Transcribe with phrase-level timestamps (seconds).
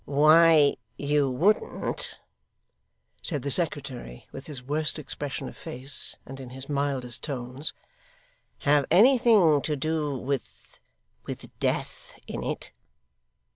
[0.05, 2.17] 'Why, you wouldn't,'
[3.21, 7.71] said the secretary, with his worst expression of face, and in his mildest tones,
[8.61, 10.79] 'have anything to do, with
[11.27, 12.71] with death in it?